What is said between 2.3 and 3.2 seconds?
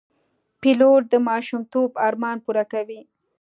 پوره کوي.